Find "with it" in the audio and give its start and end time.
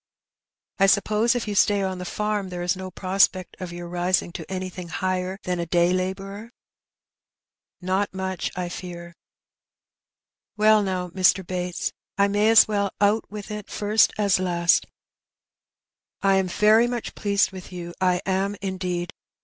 13.29-13.69